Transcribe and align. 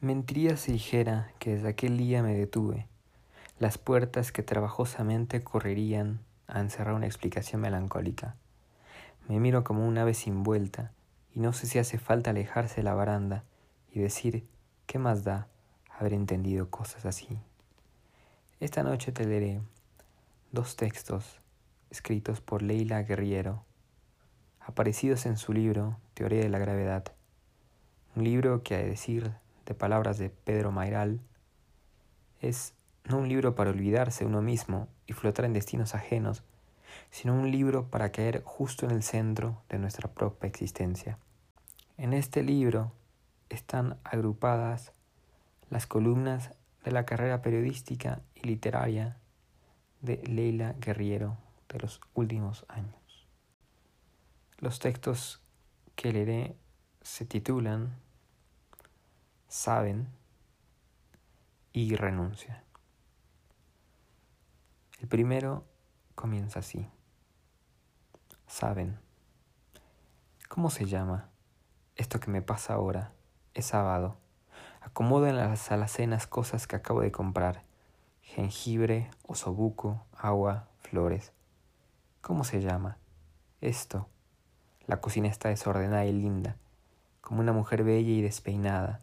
Mentiría 0.00 0.56
si 0.56 0.70
dijera 0.70 1.32
que 1.40 1.54
desde 1.54 1.70
aquel 1.70 1.98
día 1.98 2.22
me 2.22 2.32
detuve. 2.32 2.86
Las 3.58 3.78
puertas 3.78 4.30
que 4.30 4.44
trabajosamente 4.44 5.42
correrían 5.42 6.20
a 6.46 6.60
encerrar 6.60 6.94
una 6.94 7.06
explicación 7.06 7.62
melancólica. 7.62 8.36
Me 9.26 9.40
miro 9.40 9.64
como 9.64 9.84
un 9.84 9.98
ave 9.98 10.14
sin 10.14 10.44
vuelta 10.44 10.92
y 11.34 11.40
no 11.40 11.52
sé 11.52 11.66
si 11.66 11.80
hace 11.80 11.98
falta 11.98 12.30
alejarse 12.30 12.76
de 12.76 12.82
la 12.84 12.94
baranda 12.94 13.42
y 13.92 13.98
decir 13.98 14.46
qué 14.86 15.00
más 15.00 15.24
da 15.24 15.48
haber 15.98 16.12
entendido 16.12 16.70
cosas 16.70 17.04
así. 17.04 17.36
Esta 18.60 18.84
noche 18.84 19.10
te 19.10 19.26
leeré 19.26 19.60
dos 20.52 20.76
textos 20.76 21.40
escritos 21.90 22.40
por 22.40 22.62
Leila 22.62 23.02
Guerriero, 23.02 23.64
aparecidos 24.60 25.26
en 25.26 25.36
su 25.36 25.52
libro 25.52 25.96
Teoría 26.14 26.42
de 26.42 26.50
la 26.50 26.60
Gravedad, 26.60 27.12
un 28.14 28.22
libro 28.22 28.62
que 28.62 28.76
a 28.76 28.78
decir 28.78 29.32
de 29.68 29.74
palabras 29.74 30.16
de 30.16 30.30
Pedro 30.30 30.72
Mairal, 30.72 31.20
es 32.40 32.72
no 33.04 33.18
un 33.18 33.28
libro 33.28 33.54
para 33.54 33.68
olvidarse 33.68 34.24
uno 34.24 34.40
mismo 34.40 34.88
y 35.06 35.12
flotar 35.12 35.44
en 35.44 35.52
destinos 35.52 35.94
ajenos, 35.94 36.42
sino 37.10 37.34
un 37.34 37.50
libro 37.50 37.90
para 37.90 38.10
caer 38.10 38.42
justo 38.44 38.86
en 38.86 38.92
el 38.92 39.02
centro 39.02 39.60
de 39.68 39.78
nuestra 39.78 40.08
propia 40.08 40.48
existencia. 40.48 41.18
En 41.98 42.14
este 42.14 42.42
libro 42.42 42.92
están 43.50 43.98
agrupadas 44.04 44.92
las 45.68 45.86
columnas 45.86 46.50
de 46.82 46.90
la 46.90 47.04
carrera 47.04 47.42
periodística 47.42 48.22
y 48.34 48.46
literaria 48.46 49.18
de 50.00 50.22
Leila 50.24 50.76
Guerriero 50.80 51.36
de 51.68 51.78
los 51.80 52.00
últimos 52.14 52.64
años. 52.68 53.26
Los 54.60 54.78
textos 54.78 55.42
que 55.94 56.10
leeré 56.10 56.56
se 57.02 57.26
titulan 57.26 58.07
saben 59.48 60.08
y 61.72 61.96
renuncia. 61.96 62.62
El 65.00 65.08
primero 65.08 65.64
comienza 66.14 66.58
así. 66.58 66.86
Saben. 68.46 68.98
¿Cómo 70.48 70.70
se 70.70 70.84
llama? 70.84 71.30
Esto 71.96 72.20
que 72.20 72.30
me 72.30 72.42
pasa 72.42 72.74
ahora. 72.74 73.12
Es 73.54 73.66
sábado. 73.66 74.18
Acomodo 74.80 75.26
en 75.26 75.36
las 75.36 75.70
alacenas 75.72 76.26
cosas 76.26 76.66
que 76.66 76.76
acabo 76.76 77.00
de 77.00 77.12
comprar. 77.12 77.64
Jengibre, 78.20 79.10
osobuco, 79.26 80.04
agua, 80.12 80.68
flores. 80.80 81.32
¿Cómo 82.20 82.44
se 82.44 82.60
llama? 82.60 82.98
Esto. 83.60 84.08
La 84.86 85.00
cocina 85.00 85.28
está 85.28 85.48
desordenada 85.48 86.04
y 86.04 86.12
linda, 86.12 86.56
como 87.20 87.40
una 87.40 87.52
mujer 87.52 87.84
bella 87.84 88.10
y 88.10 88.22
despeinada 88.22 89.00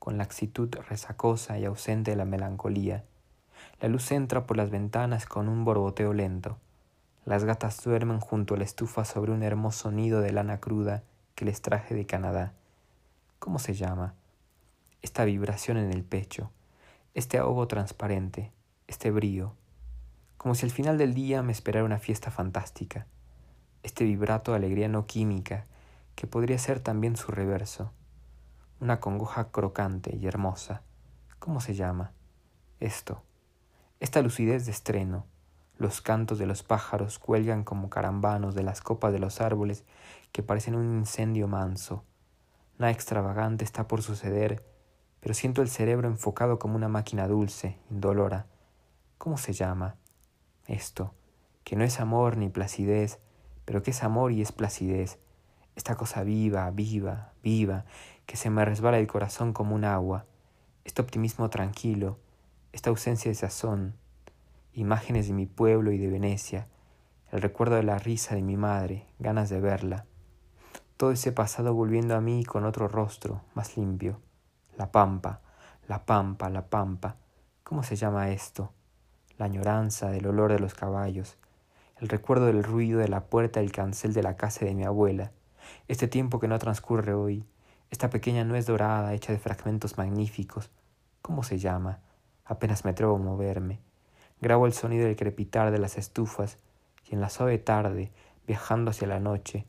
con 0.00 0.16
la 0.16 0.24
actitud 0.24 0.74
resacosa 0.88 1.58
y 1.58 1.66
ausente 1.66 2.12
de 2.12 2.16
la 2.16 2.24
melancolía. 2.24 3.04
La 3.82 3.88
luz 3.88 4.10
entra 4.10 4.46
por 4.46 4.56
las 4.56 4.70
ventanas 4.70 5.26
con 5.26 5.46
un 5.46 5.62
borboteo 5.62 6.14
lento. 6.14 6.56
Las 7.26 7.44
gatas 7.44 7.84
duermen 7.84 8.18
junto 8.18 8.54
a 8.54 8.56
la 8.56 8.64
estufa 8.64 9.04
sobre 9.04 9.30
un 9.30 9.42
hermoso 9.42 9.92
nido 9.92 10.22
de 10.22 10.32
lana 10.32 10.58
cruda 10.58 11.02
que 11.34 11.44
les 11.44 11.60
traje 11.60 11.94
de 11.94 12.06
Canadá. 12.06 12.54
¿Cómo 13.38 13.58
se 13.58 13.74
llama? 13.74 14.14
Esta 15.02 15.26
vibración 15.26 15.76
en 15.76 15.92
el 15.92 16.02
pecho, 16.02 16.50
este 17.12 17.36
ahogo 17.36 17.68
transparente, 17.68 18.52
este 18.88 19.10
brío, 19.10 19.52
como 20.38 20.54
si 20.54 20.64
al 20.64 20.72
final 20.72 20.96
del 20.96 21.12
día 21.12 21.42
me 21.42 21.52
esperara 21.52 21.84
una 21.84 21.98
fiesta 21.98 22.30
fantástica, 22.30 23.06
este 23.82 24.04
vibrato 24.04 24.52
de 24.52 24.56
alegría 24.56 24.88
no 24.88 25.06
química, 25.06 25.66
que 26.14 26.26
podría 26.26 26.58
ser 26.58 26.80
también 26.80 27.16
su 27.16 27.32
reverso 27.32 27.92
una 28.80 28.98
congoja 28.98 29.50
crocante 29.50 30.16
y 30.16 30.26
hermosa. 30.26 30.82
¿Cómo 31.38 31.60
se 31.60 31.74
llama? 31.74 32.12
Esto. 32.80 33.22
Esta 34.00 34.22
lucidez 34.22 34.64
de 34.64 34.72
estreno. 34.72 35.26
Los 35.76 36.00
cantos 36.00 36.38
de 36.38 36.46
los 36.46 36.62
pájaros 36.62 37.18
cuelgan 37.18 37.62
como 37.62 37.90
carambanos 37.90 38.54
de 38.54 38.62
las 38.62 38.80
copas 38.80 39.12
de 39.12 39.18
los 39.18 39.40
árboles 39.42 39.84
que 40.32 40.42
parecen 40.42 40.76
un 40.76 40.98
incendio 40.98 41.46
manso. 41.46 42.04
Nada 42.78 42.92
extravagante 42.92 43.64
está 43.64 43.86
por 43.86 44.02
suceder, 44.02 44.64
pero 45.20 45.34
siento 45.34 45.60
el 45.60 45.68
cerebro 45.68 46.08
enfocado 46.08 46.58
como 46.58 46.76
una 46.76 46.88
máquina 46.88 47.28
dulce, 47.28 47.78
indolora. 47.90 48.46
¿Cómo 49.18 49.36
se 49.36 49.52
llama? 49.52 49.96
Esto, 50.66 51.12
que 51.64 51.76
no 51.76 51.84
es 51.84 52.00
amor 52.00 52.38
ni 52.38 52.48
placidez, 52.48 53.18
pero 53.66 53.82
que 53.82 53.90
es 53.90 54.02
amor 54.02 54.32
y 54.32 54.40
es 54.40 54.52
placidez. 54.52 55.18
Esta 55.80 55.96
cosa 55.96 56.24
viva, 56.24 56.70
viva, 56.70 57.32
viva, 57.42 57.86
que 58.26 58.36
se 58.36 58.50
me 58.50 58.66
resbala 58.66 58.98
el 58.98 59.06
corazón 59.06 59.54
como 59.54 59.74
un 59.74 59.86
agua, 59.86 60.26
este 60.84 61.00
optimismo 61.00 61.48
tranquilo, 61.48 62.18
esta 62.74 62.90
ausencia 62.90 63.30
de 63.30 63.34
sazón, 63.34 63.94
imágenes 64.74 65.26
de 65.26 65.32
mi 65.32 65.46
pueblo 65.46 65.90
y 65.90 65.96
de 65.96 66.10
Venecia, 66.10 66.66
el 67.32 67.40
recuerdo 67.40 67.76
de 67.76 67.82
la 67.82 67.98
risa 67.98 68.34
de 68.34 68.42
mi 68.42 68.58
madre, 68.58 69.06
ganas 69.20 69.48
de 69.48 69.58
verla, 69.58 70.04
todo 70.98 71.12
ese 71.12 71.32
pasado 71.32 71.72
volviendo 71.72 72.14
a 72.14 72.20
mí 72.20 72.44
con 72.44 72.66
otro 72.66 72.86
rostro, 72.86 73.40
más 73.54 73.78
limpio, 73.78 74.20
la 74.76 74.92
pampa, 74.92 75.40
la 75.88 76.04
pampa, 76.04 76.50
la 76.50 76.66
pampa, 76.66 77.16
¿cómo 77.62 77.84
se 77.84 77.96
llama 77.96 78.28
esto? 78.28 78.70
La 79.38 79.46
añoranza 79.46 80.10
del 80.10 80.26
olor 80.26 80.52
de 80.52 80.58
los 80.58 80.74
caballos, 80.74 81.38
el 81.96 82.10
recuerdo 82.10 82.44
del 82.44 82.64
ruido 82.64 82.98
de 82.98 83.08
la 83.08 83.24
puerta 83.24 83.60
del 83.60 83.72
cancel 83.72 84.12
de 84.12 84.22
la 84.22 84.36
casa 84.36 84.66
de 84.66 84.74
mi 84.74 84.84
abuela, 84.84 85.32
este 85.88 86.08
tiempo 86.08 86.40
que 86.40 86.48
no 86.48 86.58
transcurre 86.58 87.14
hoy, 87.14 87.44
esta 87.90 88.10
pequeña 88.10 88.44
nuez 88.44 88.66
dorada 88.66 89.14
hecha 89.14 89.32
de 89.32 89.38
fragmentos 89.38 89.98
magníficos. 89.98 90.70
¿Cómo 91.22 91.42
se 91.42 91.58
llama? 91.58 91.98
Apenas 92.44 92.84
me 92.84 92.92
atrevo 92.92 93.16
a 93.16 93.18
moverme. 93.18 93.80
Grabo 94.40 94.66
el 94.66 94.72
sonido 94.72 95.06
del 95.06 95.16
crepitar 95.16 95.70
de 95.70 95.78
las 95.78 95.98
estufas 95.98 96.58
y 97.08 97.14
en 97.14 97.20
la 97.20 97.28
suave 97.28 97.58
tarde, 97.58 98.10
viajando 98.46 98.90
hacia 98.90 99.08
la 99.08 99.20
noche, 99.20 99.66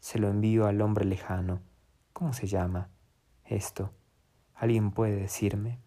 se 0.00 0.18
lo 0.18 0.28
envío 0.28 0.66
al 0.66 0.80
hombre 0.80 1.04
lejano. 1.04 1.60
¿Cómo 2.12 2.32
se 2.32 2.46
llama? 2.46 2.88
Esto. 3.44 3.90
¿Alguien 4.54 4.90
puede 4.90 5.16
decirme? 5.16 5.78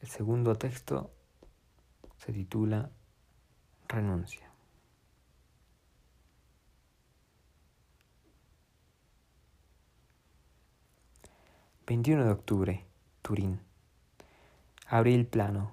El 0.00 0.08
segundo 0.08 0.54
texto 0.54 1.10
se 2.16 2.32
titula 2.32 2.90
Renuncia. 3.88 4.45
21 11.88 12.24
de 12.24 12.32
octubre, 12.32 12.84
Turín. 13.22 13.60
Abrí 14.88 15.14
el 15.14 15.24
plano, 15.24 15.72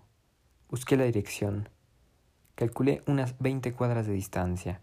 busqué 0.70 0.96
la 0.96 1.06
dirección, 1.06 1.70
calculé 2.54 3.02
unas 3.08 3.40
20 3.40 3.74
cuadras 3.74 4.06
de 4.06 4.14
distancia. 4.14 4.80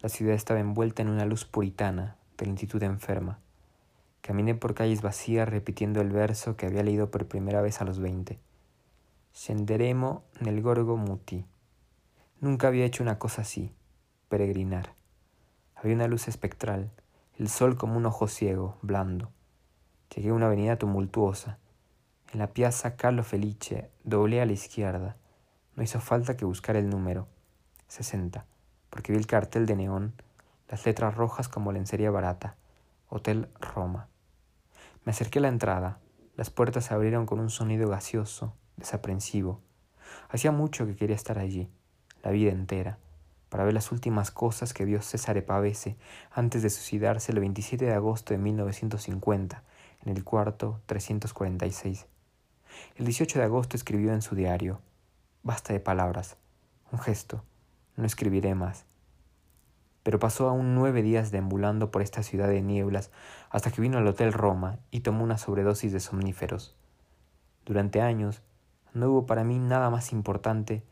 La 0.00 0.08
ciudad 0.08 0.34
estaba 0.34 0.60
envuelta 0.60 1.02
en 1.02 1.10
una 1.10 1.26
luz 1.26 1.44
puritana 1.44 2.16
de 2.38 2.46
lentitud 2.46 2.82
enferma. 2.84 3.38
Caminé 4.22 4.54
por 4.54 4.72
calles 4.72 5.02
vacías 5.02 5.46
repitiendo 5.46 6.00
el 6.00 6.08
verso 6.08 6.56
que 6.56 6.64
había 6.64 6.82
leído 6.82 7.10
por 7.10 7.28
primera 7.28 7.60
vez 7.60 7.82
a 7.82 7.84
los 7.84 7.98
20. 7.98 8.40
Senderemo 9.30 10.24
nel 10.40 10.62
gorgo 10.62 10.96
muti. 10.96 11.44
Nunca 12.40 12.68
había 12.68 12.86
hecho 12.86 13.02
una 13.02 13.18
cosa 13.18 13.42
así, 13.42 13.74
peregrinar. 14.30 14.94
Había 15.74 15.96
una 15.96 16.08
luz 16.08 16.28
espectral, 16.28 16.90
el 17.38 17.50
sol 17.50 17.76
como 17.76 17.98
un 17.98 18.06
ojo 18.06 18.26
ciego, 18.26 18.78
blando 18.80 19.30
Llegué 20.14 20.28
a 20.28 20.34
una 20.34 20.46
avenida 20.46 20.76
tumultuosa. 20.76 21.58
En 22.32 22.38
la 22.38 22.48
piazza 22.48 22.96
Carlo 22.96 23.24
Felice 23.24 23.90
doblé 24.04 24.42
a 24.42 24.46
la 24.46 24.52
izquierda. 24.52 25.16
No 25.74 25.82
hizo 25.82 26.00
falta 26.00 26.36
que 26.36 26.44
buscar 26.44 26.76
el 26.76 26.90
número. 26.90 27.28
60, 27.88 28.44
porque 28.90 29.12
vi 29.12 29.18
el 29.18 29.26
cartel 29.26 29.64
de 29.64 29.74
neón, 29.74 30.12
las 30.68 30.84
letras 30.84 31.14
rojas 31.14 31.48
como 31.48 31.72
lencería 31.72 32.10
barata. 32.10 32.56
Hotel 33.08 33.48
Roma. 33.58 34.08
Me 35.04 35.12
acerqué 35.12 35.38
a 35.38 35.42
la 35.42 35.48
entrada. 35.48 35.98
Las 36.36 36.50
puertas 36.50 36.86
se 36.86 36.94
abrieron 36.94 37.24
con 37.24 37.40
un 37.40 37.48
sonido 37.48 37.88
gaseoso, 37.88 38.54
desaprensivo. 38.76 39.60
Hacía 40.28 40.52
mucho 40.52 40.84
que 40.84 40.96
quería 40.96 41.16
estar 41.16 41.38
allí, 41.38 41.70
la 42.22 42.32
vida 42.32 42.52
entera, 42.52 42.98
para 43.48 43.64
ver 43.64 43.72
las 43.72 43.92
últimas 43.92 44.30
cosas 44.30 44.74
que 44.74 44.84
vio 44.84 45.00
César 45.00 45.42
Pavese 45.44 45.96
antes 46.30 46.62
de 46.62 46.68
suicidarse 46.68 47.32
el 47.32 47.40
27 47.40 47.86
de 47.86 47.94
agosto 47.94 48.34
de 48.34 48.38
1950 48.38 49.62
en 50.04 50.16
el 50.16 50.24
cuarto 50.24 50.80
346. 50.86 52.06
El 52.96 53.04
18 53.04 53.38
de 53.38 53.44
agosto 53.44 53.76
escribió 53.76 54.12
en 54.12 54.22
su 54.22 54.34
diario, 54.34 54.80
Basta 55.42 55.72
de 55.72 55.80
palabras, 55.80 56.36
un 56.92 56.98
gesto, 56.98 57.42
no 57.96 58.04
escribiré 58.04 58.54
más. 58.54 58.84
Pero 60.02 60.18
pasó 60.18 60.48
aún 60.48 60.74
nueve 60.74 61.02
días 61.02 61.30
deambulando 61.30 61.90
por 61.90 62.02
esta 62.02 62.22
ciudad 62.22 62.48
de 62.48 62.62
nieblas 62.62 63.10
hasta 63.50 63.70
que 63.70 63.80
vino 63.80 63.98
al 63.98 64.06
Hotel 64.06 64.32
Roma 64.32 64.78
y 64.90 65.00
tomó 65.00 65.22
una 65.24 65.38
sobredosis 65.38 65.92
de 65.92 66.00
somníferos. 66.00 66.76
Durante 67.64 68.00
años 68.00 68.42
no 68.94 69.10
hubo 69.10 69.26
para 69.26 69.44
mí 69.44 69.58
nada 69.58 69.90
más 69.90 70.12
importante 70.12 70.82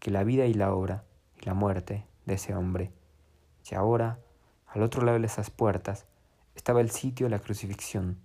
que 0.00 0.10
la 0.10 0.24
vida 0.24 0.46
y 0.46 0.54
la 0.54 0.72
obra 0.72 1.04
y 1.40 1.46
la 1.46 1.54
muerte 1.54 2.04
de 2.26 2.34
ese 2.34 2.54
hombre. 2.54 2.92
Y 3.70 3.74
ahora, 3.74 4.18
al 4.66 4.82
otro 4.82 5.02
lado 5.02 5.18
de 5.18 5.26
esas 5.26 5.50
puertas, 5.50 6.06
estaba 6.54 6.80
el 6.80 6.90
sitio 6.90 7.26
de 7.26 7.30
la 7.30 7.38
crucifixión, 7.38 8.18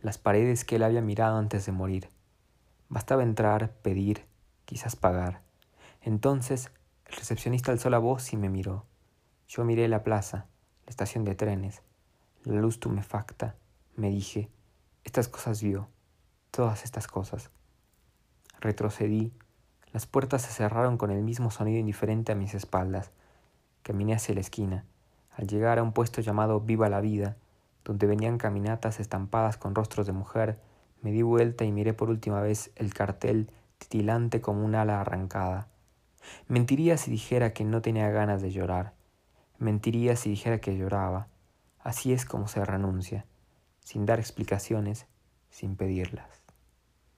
las 0.00 0.18
paredes 0.18 0.64
que 0.64 0.76
él 0.76 0.82
había 0.82 1.00
mirado 1.00 1.38
antes 1.38 1.66
de 1.66 1.72
morir. 1.72 2.08
Bastaba 2.88 3.22
entrar, 3.22 3.72
pedir, 3.82 4.24
quizás 4.64 4.96
pagar. 4.96 5.42
Entonces 6.02 6.70
el 7.06 7.16
recepcionista 7.16 7.72
alzó 7.72 7.90
la 7.90 7.98
voz 7.98 8.32
y 8.32 8.36
me 8.36 8.48
miró. 8.48 8.84
Yo 9.48 9.64
miré 9.64 9.88
la 9.88 10.02
plaza, 10.02 10.46
la 10.84 10.90
estación 10.90 11.24
de 11.24 11.34
trenes, 11.34 11.82
la 12.44 12.60
luz 12.60 12.80
tumefacta. 12.80 13.54
Me 13.96 14.10
dije, 14.10 14.50
estas 15.04 15.28
cosas 15.28 15.62
vio, 15.62 15.88
todas 16.50 16.84
estas 16.84 17.06
cosas. 17.06 17.50
Retrocedí, 18.60 19.32
las 19.92 20.06
puertas 20.06 20.42
se 20.42 20.52
cerraron 20.52 20.98
con 20.98 21.10
el 21.10 21.22
mismo 21.22 21.50
sonido 21.50 21.78
indiferente 21.78 22.32
a 22.32 22.34
mis 22.34 22.54
espaldas. 22.54 23.12
Caminé 23.82 24.14
hacia 24.14 24.34
la 24.34 24.40
esquina. 24.40 24.84
Al 25.36 25.46
llegar 25.46 25.78
a 25.78 25.82
un 25.82 25.92
puesto 25.92 26.20
llamado 26.20 26.60
Viva 26.60 26.88
la 26.88 27.00
Vida, 27.00 27.36
donde 27.86 28.08
venían 28.08 28.36
caminatas 28.36 28.98
estampadas 28.98 29.56
con 29.56 29.74
rostros 29.74 30.06
de 30.06 30.12
mujer, 30.12 30.58
me 31.02 31.12
di 31.12 31.22
vuelta 31.22 31.64
y 31.64 31.70
miré 31.70 31.94
por 31.94 32.10
última 32.10 32.40
vez 32.40 32.72
el 32.74 32.92
cartel 32.92 33.48
titilante 33.78 34.40
como 34.40 34.64
un 34.64 34.74
ala 34.74 35.00
arrancada. 35.00 35.68
Mentiría 36.48 36.96
si 36.96 37.12
dijera 37.12 37.52
que 37.52 37.64
no 37.64 37.82
tenía 37.82 38.10
ganas 38.10 38.42
de 38.42 38.50
llorar. 38.50 38.92
Mentiría 39.58 40.16
si 40.16 40.30
dijera 40.30 40.58
que 40.58 40.76
lloraba. 40.76 41.28
Así 41.78 42.12
es 42.12 42.24
como 42.24 42.48
se 42.48 42.64
renuncia, 42.64 43.24
sin 43.78 44.04
dar 44.04 44.18
explicaciones, 44.18 45.06
sin 45.50 45.76
pedirlas. 45.76 46.45